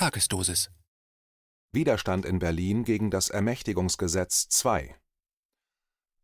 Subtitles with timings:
[0.00, 0.70] Tagesdosis.
[1.72, 4.94] Widerstand in Berlin gegen das Ermächtigungsgesetz II.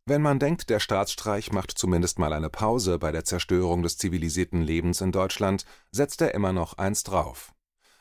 [0.07, 4.63] Wenn man denkt, der Staatsstreich macht zumindest mal eine Pause bei der Zerstörung des zivilisierten
[4.63, 7.53] Lebens in Deutschland, setzt er immer noch eins drauf.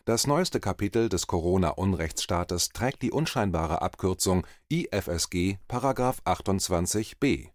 [0.06, 5.58] Das neueste Kapitel des Corona-Unrechtsstaates trägt die unscheinbare Abkürzung IFSG§
[6.24, 7.50] 28b.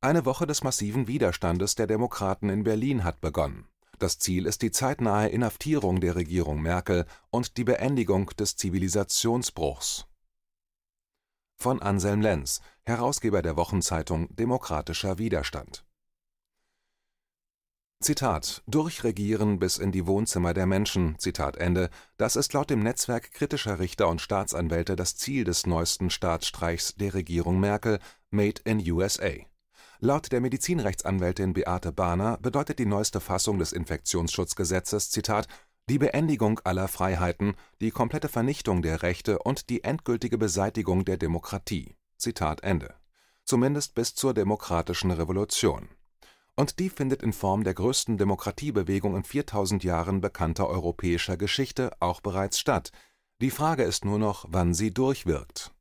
[0.00, 3.68] Eine Woche des massiven Widerstandes der Demokraten in Berlin hat begonnen.
[3.98, 10.06] Das Ziel ist die zeitnahe Inhaftierung der Regierung Merkel und die Beendigung des Zivilisationsbruchs.
[11.56, 15.86] Von Anselm Lenz, Herausgeber der Wochenzeitung Demokratischer Widerstand.
[18.00, 21.88] Zitat: Durchregieren bis in die Wohnzimmer der Menschen, Zitat Ende,
[22.18, 27.14] das ist laut dem Netzwerk kritischer Richter und Staatsanwälte das Ziel des neuesten Staatsstreichs der
[27.14, 27.98] Regierung Merkel,
[28.30, 29.32] Made in USA.
[30.00, 35.48] Laut der Medizinrechtsanwältin Beate Bahner bedeutet die neueste Fassung des Infektionsschutzgesetzes Zitat
[35.88, 41.94] die Beendigung aller Freiheiten, die komplette Vernichtung der Rechte und die endgültige Beseitigung der Demokratie.
[42.18, 42.94] Zitat Ende.
[43.44, 45.88] Zumindest bis zur demokratischen Revolution.
[46.56, 52.20] Und die findet in Form der größten Demokratiebewegung in 4000 Jahren bekannter europäischer Geschichte auch
[52.20, 52.90] bereits statt.
[53.40, 55.75] Die Frage ist nur noch, wann sie durchwirkt.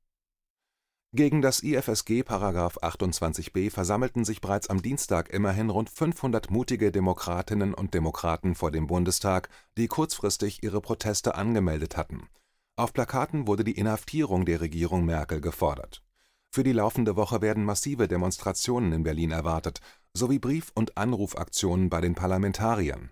[1.16, 2.24] Gegen das IFSG§
[2.82, 8.86] 28b versammelten sich bereits am Dienstag immerhin rund 500 mutige Demokratinnen und Demokraten vor dem
[8.86, 12.28] Bundestag, die kurzfristig ihre Proteste angemeldet hatten.
[12.76, 16.04] Auf Plakaten wurde die Inhaftierung der Regierung Merkel gefordert.
[16.52, 19.80] Für die laufende Woche werden massive Demonstrationen in Berlin erwartet,
[20.14, 23.10] sowie Brief und Anrufaktionen bei den Parlamentariern.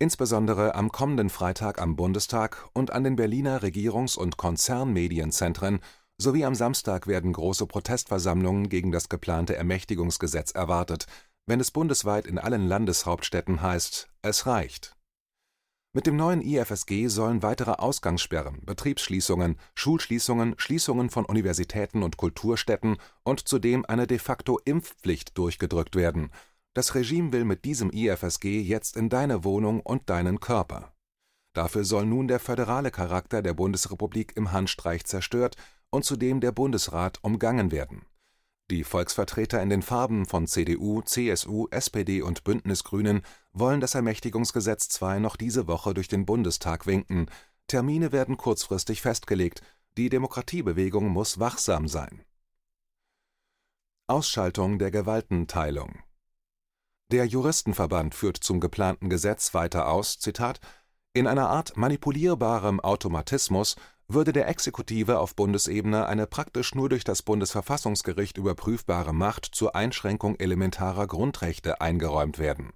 [0.00, 5.78] Insbesondere am kommenden Freitag am Bundestag und an den Berliner Regierungs und Konzernmedienzentren
[6.18, 11.06] sowie am Samstag werden große Protestversammlungen gegen das geplante Ermächtigungsgesetz erwartet,
[11.46, 14.96] wenn es bundesweit in allen Landeshauptstädten heißt: Es reicht.
[15.96, 23.48] Mit dem neuen IFSG sollen weitere Ausgangssperren, Betriebsschließungen, Schulschließungen, Schließungen von Universitäten und Kulturstätten und
[23.48, 26.30] zudem eine de facto Impfpflicht durchgedrückt werden.
[26.74, 30.92] Das Regime will mit diesem IFSG jetzt in deine Wohnung und deinen Körper.
[31.54, 35.56] Dafür soll nun der föderale Charakter der Bundesrepublik im Handstreich zerstört
[35.96, 38.04] und zudem der Bundesrat umgangen werden.
[38.70, 45.20] Die Volksvertreter in den Farben von CDU, CSU, SPD und Bündnisgrünen wollen das Ermächtigungsgesetz II
[45.20, 47.30] noch diese Woche durch den Bundestag winken.
[47.66, 49.62] Termine werden kurzfristig festgelegt.
[49.96, 52.22] Die Demokratiebewegung muss wachsam sein.
[54.06, 56.00] Ausschaltung der Gewaltenteilung
[57.10, 60.60] Der Juristenverband führt zum geplanten Gesetz weiter aus, Zitat,
[61.14, 63.76] in einer Art manipulierbarem Automatismus
[64.08, 70.36] würde der Exekutive auf Bundesebene eine praktisch nur durch das Bundesverfassungsgericht überprüfbare Macht zur Einschränkung
[70.36, 72.72] elementarer Grundrechte eingeräumt werden.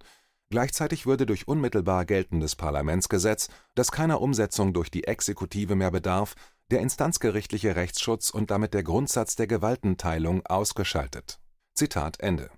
[0.51, 6.35] Gleichzeitig würde durch unmittelbar geltendes Parlamentsgesetz, das keiner Umsetzung durch die Exekutive mehr bedarf,
[6.73, 11.41] der instanzgerichtliche Rechtsschutz und damit der Grundsatz der Gewaltenteilung ausgeschaltet.
[11.75, 12.51] Zitat Ende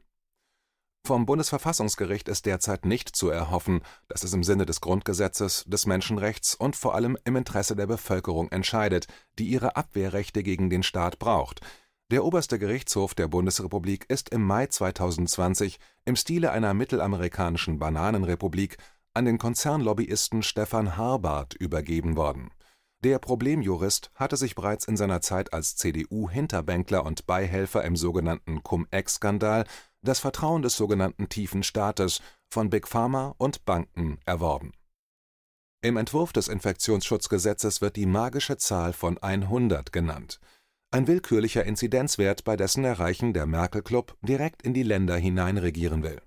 [1.05, 6.55] vom Bundesverfassungsgericht ist derzeit nicht zu erhoffen, dass es im Sinne des Grundgesetzes, des Menschenrechts
[6.55, 9.07] und vor allem im Interesse der Bevölkerung entscheidet,
[9.39, 11.61] die ihre Abwehrrechte gegen den Staat braucht.
[12.11, 18.77] Der Oberste Gerichtshof der Bundesrepublik ist im Mai 2020 im Stile einer mittelamerikanischen Bananenrepublik
[19.15, 22.51] an den Konzernlobbyisten Stefan Harbart übergeben worden.
[23.03, 29.65] Der Problemjurist hatte sich bereits in seiner Zeit als CDU-Hinterbänkler und Beihelfer im sogenannten Cum-Ex-Skandal
[30.03, 32.21] das Vertrauen des sogenannten Tiefen Staates
[32.51, 34.73] von Big Pharma und Banken erworben.
[35.81, 40.39] Im Entwurf des Infektionsschutzgesetzes wird die magische Zahl von 100 genannt,
[40.95, 46.21] ein willkürlicher Inzidenzwert, bei dessen Erreichen der Merkel-Club direkt in die Länder hinein regieren will.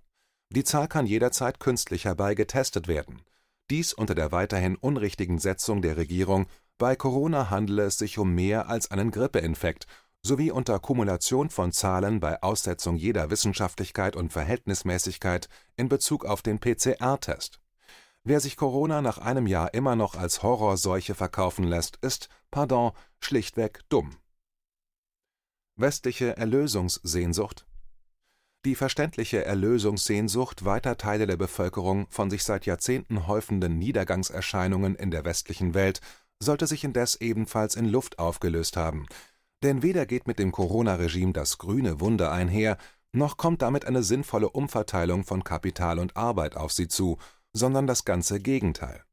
[0.51, 3.21] Die Zahl kann jederzeit künstlich herbei getestet werden.
[3.69, 6.47] Dies unter der weiterhin unrichtigen Setzung der Regierung,
[6.79, 9.85] bei Corona handele es sich um mehr als einen Grippeinfekt
[10.25, 15.47] sowie unter Kumulation von Zahlen bei Aussetzung jeder Wissenschaftlichkeit und Verhältnismäßigkeit
[15.77, 17.59] in Bezug auf den PCR-Test.
[18.23, 23.81] Wer sich Corona nach einem Jahr immer noch als Horrorseuche verkaufen lässt, ist, pardon, schlichtweg
[23.89, 24.17] dumm.
[25.75, 27.67] Westliche Erlösungssehnsucht
[28.65, 35.23] Die verständliche Erlösungssehnsucht weiter Teile der Bevölkerung von sich seit Jahrzehnten häufenden Niedergangserscheinungen in der
[35.23, 36.01] westlichen Welt
[36.39, 39.05] sollte sich indes ebenfalls in Luft aufgelöst haben–
[39.63, 42.77] denn weder geht mit dem Corona-Regime das grüne Wunder einher,
[43.11, 47.17] noch kommt damit eine sinnvolle Umverteilung von Kapital und Arbeit auf sie zu,
[47.53, 49.03] sondern das ganze Gegenteil.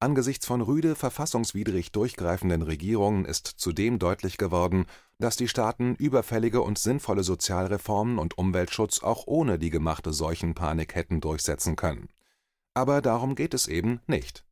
[0.00, 4.86] Angesichts von rüde verfassungswidrig durchgreifenden Regierungen ist zudem deutlich geworden,
[5.18, 11.20] dass die Staaten überfällige und sinnvolle Sozialreformen und Umweltschutz auch ohne die gemachte Seuchenpanik hätten
[11.20, 12.08] durchsetzen können.
[12.74, 14.44] Aber darum geht es eben nicht.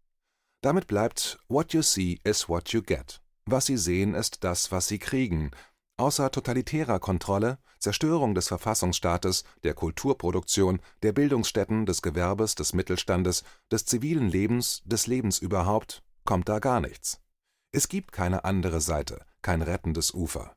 [0.63, 3.21] Damit bleibt What you see is what you get.
[3.45, 5.51] Was Sie sehen, ist das, was Sie kriegen.
[5.97, 13.85] Außer totalitärer Kontrolle, Zerstörung des Verfassungsstaates, der Kulturproduktion, der Bildungsstätten, des Gewerbes, des Mittelstandes, des
[13.85, 17.21] zivilen Lebens, des Lebens überhaupt, kommt da gar nichts.
[17.73, 20.55] Es gibt keine andere Seite, kein rettendes Ufer.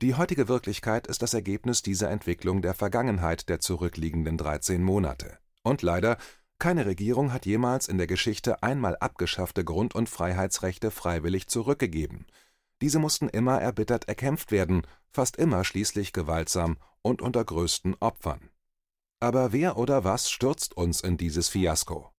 [0.00, 5.38] Die heutige Wirklichkeit ist das Ergebnis dieser Entwicklung der Vergangenheit der zurückliegenden 13 Monate.
[5.64, 6.18] Und leider,
[6.58, 12.26] keine Regierung hat jemals in der Geschichte einmal abgeschaffte Grund- und Freiheitsrechte freiwillig zurückgegeben.
[12.80, 18.50] Diese mussten immer erbittert erkämpft werden, fast immer schließlich gewaltsam und unter größten Opfern.
[19.20, 22.12] Aber wer oder was stürzt uns in dieses Fiasko?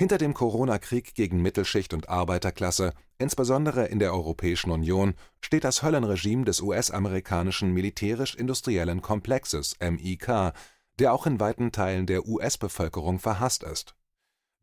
[0.00, 6.44] Hinter dem Corona-Krieg gegen Mittelschicht und Arbeiterklasse, insbesondere in der Europäischen Union, steht das Höllenregime
[6.44, 10.52] des US-amerikanischen militärisch-industriellen Komplexes MIK,
[10.98, 13.94] der auch in weiten Teilen der US-Bevölkerung verhasst ist.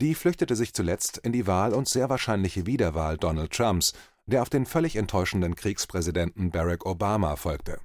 [0.01, 3.93] Die flüchtete sich zuletzt in die Wahl und sehr wahrscheinliche Wiederwahl Donald Trumps,
[4.25, 7.79] der auf den völlig enttäuschenden Kriegspräsidenten Barack Obama folgte.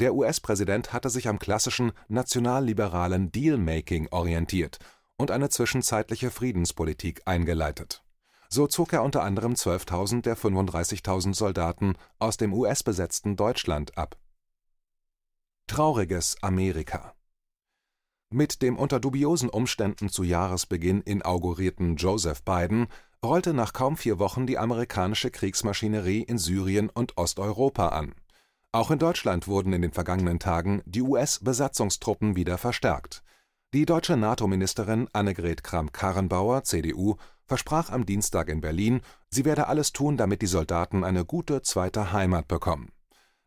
[0.00, 4.78] Der US-Präsident hatte sich am klassischen nationalliberalen Dealmaking orientiert
[5.16, 8.02] und eine zwischenzeitliche Friedenspolitik eingeleitet.
[8.48, 14.16] So zog er unter anderem 12.000 der 35.000 Soldaten aus dem US-besetzten Deutschland ab.
[15.68, 17.14] Trauriges Amerika
[18.32, 22.86] Mit dem unter dubiosen Umständen zu Jahresbeginn inaugurierten Joseph Biden
[23.24, 28.14] rollte nach kaum vier Wochen die amerikanische Kriegsmaschinerie in Syrien und Osteuropa an.
[28.72, 33.22] Auch in Deutschland wurden in den vergangenen Tagen die US-Besatzungstruppen wieder verstärkt
[33.72, 37.14] die deutsche NATO-Ministerin Annegret Kramp-Karrenbauer (CDU)
[37.46, 42.10] versprach am Dienstag in Berlin, sie werde alles tun, damit die Soldaten eine gute zweite
[42.12, 42.90] Heimat bekommen.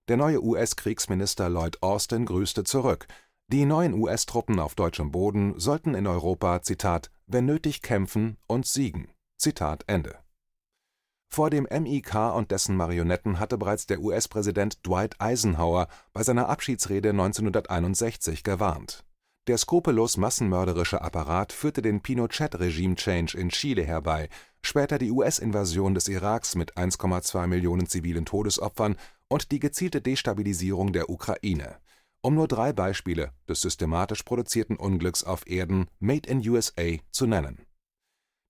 [0.08, 3.06] Der neue US-Kriegsminister Lloyd Austin grüßte zurück,
[3.54, 6.60] die neuen US-Truppen auf deutschem Boden sollten in Europa
[7.28, 9.10] „wenn nötig kämpfen und siegen“.
[11.30, 17.10] Vor dem MIK und dessen Marionetten hatte bereits der US-Präsident Dwight Eisenhower bei seiner Abschiedsrede
[17.10, 19.06] 1961 gewarnt.
[19.46, 24.30] Der skrupellos massenmörderische Apparat führte den Pinochet-Regime-Change in Chile herbei,
[24.64, 28.96] später die US-Invasion des Iraks mit 1,2 Millionen zivilen Todesopfern
[29.28, 31.78] und die gezielte Destabilisierung der Ukraine,
[32.24, 37.62] um nur drei Beispiele des systematisch produzierten Unglücks auf Erden Made in USA zu nennen.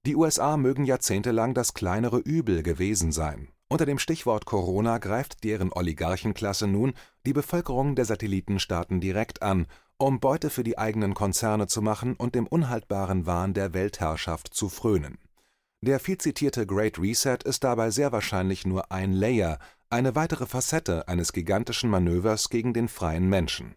[0.05, 3.49] Die USA mögen jahrzehntelang das kleinere Übel gewesen sein.
[3.67, 6.93] Unter dem Stichwort Corona greift deren Oligarchenklasse nun
[7.25, 9.67] die Bevölkerung der Satellitenstaaten direkt an
[9.97, 14.69] um Beute für die eigenen Konzerne zu machen und dem unhaltbaren Wahn der Weltherrschaft zu
[14.69, 15.17] frönen.
[15.81, 19.59] Der vielzitierte Great Reset ist dabei sehr wahrscheinlich nur ein Layer,
[19.93, 23.75] eine weitere Facette eines gigantischen Manövers gegen den freien Menschen.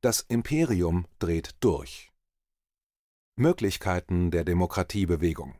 [0.00, 2.10] Das Imperium dreht durch.
[3.36, 5.54] Möglichkeiten der Demokratiebewegung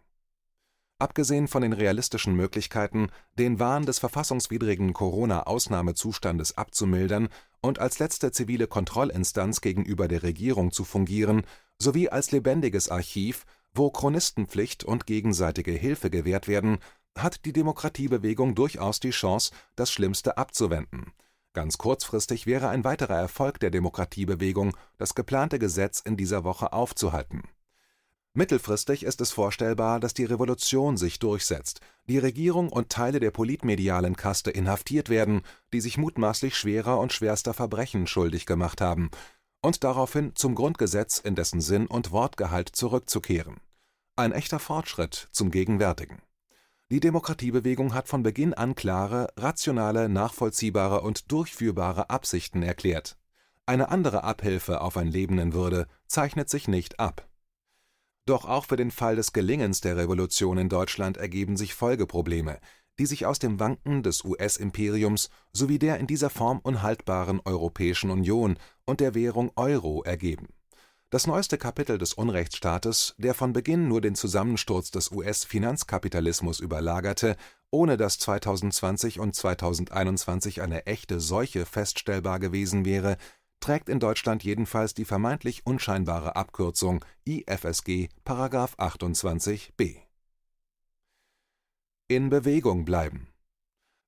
[0.98, 7.28] Abgesehen von den realistischen Möglichkeiten, den Wahn des verfassungswidrigen Corona-Ausnahmezustandes abzumildern
[7.60, 11.42] und als letzte zivile Kontrollinstanz gegenüber der Regierung zu fungieren,
[11.78, 13.44] sowie als lebendiges Archiv,
[13.74, 16.78] wo Chronistenpflicht und gegenseitige Hilfe gewährt werden,
[17.16, 21.12] hat die Demokratiebewegung durchaus die Chance, das Schlimmste abzuwenden.
[21.52, 27.42] Ganz kurzfristig wäre ein weiterer Erfolg der Demokratiebewegung, das geplante Gesetz in dieser Woche aufzuhalten
[28.38, 34.14] Mittelfristig ist es vorstellbar, dass die Revolution sich durchsetzt, die Regierung und Teile der politmedialen
[34.14, 35.42] Kaste inhaftiert werden,
[35.72, 39.10] die sich mutmaßlich schwerer und schwerster Verbrechen schuldig gemacht haben,
[39.60, 43.56] und daraufhin zum Grundgesetz in dessen Sinn und Wortgehalt zurückzukehren.
[44.14, 46.22] Ein echter Fortschritt zum gegenwärtigen.
[46.90, 53.18] Die Demokratiebewegung hat von Beginn an klare, rationale, nachvollziehbare und durchführbare Absichten erklärt.
[53.66, 57.28] Eine andere Abhilfe auf ein Leben in Würde zeichnet sich nicht ab
[58.28, 62.58] doch auch für den Fall des Gelingens der Revolution in Deutschland ergeben sich Folgeprobleme,
[62.98, 68.58] die sich aus dem Wanken des US-Imperiums sowie der in dieser Form unhaltbaren Europäischen Union
[68.84, 70.48] und der Währung Euro ergeben.
[71.10, 77.36] Das neueste Kapitel des Unrechtsstaates, der von Beginn nur den Zusammensturz des US-Finanzkapitalismus überlagerte,
[77.70, 83.16] ohne dass 2020 und 2021 eine echte Seuche feststellbar gewesen wäre
[83.60, 88.08] trägt in Deutschland jedenfalls die vermeintlich unscheinbare Abkürzung IFSG§
[88.76, 89.96] 28b.
[92.08, 93.28] In Bewegung bleiben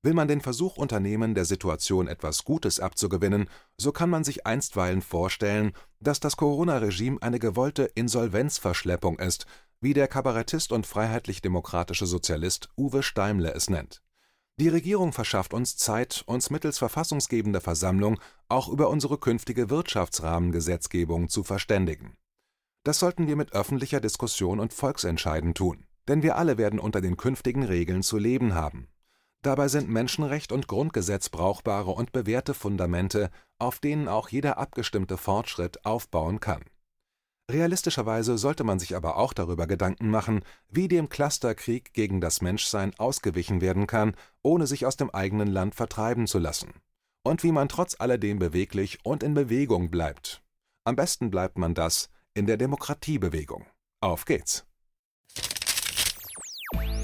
[0.03, 5.03] Will man den Versuch unternehmen, der Situation etwas Gutes abzugewinnen, so kann man sich einstweilen
[5.03, 9.47] vorstellen, dass das Corona-Regime eine gewollte Insolvenzverschleppung ist,
[9.81, 14.03] wie der Kabarettist und freiheitlich-demokratische Sozialist Uwe Steimle es nennt
[14.61, 21.45] die Regierung verschafft uns Zeit, uns mittels verfassungsgebender Versammlung auch über unsere künftige Wirtschaftsrahmengesetzgebung zu
[21.45, 22.19] verständigen.
[22.85, 27.17] Das sollten wir mit öffentlicher Diskussion und Volksentscheiden tun, denn wir alle werden unter den
[27.17, 28.89] künftigen Regeln zu leben haben.
[29.43, 35.85] Dabei sind Menschenrecht und Grundgesetz brauchbare und bewährte Fundamente, auf denen auch jeder abgestimmte Fortschritt
[35.87, 36.63] aufbauen kann.
[37.51, 42.95] Realistischerweise sollte man sich aber auch darüber Gedanken machen, wie dem Clusterkrieg gegen das Menschsein
[42.99, 46.75] ausgewichen werden kann, ohne sich aus dem eigenen Land vertreiben zu lassen.
[47.25, 50.43] Und wie man trotz alledem beweglich und in Bewegung bleibt.
[50.85, 53.67] Am besten bleibt man das in der Demokratiebewegung.
[54.01, 54.70] Auf geht's!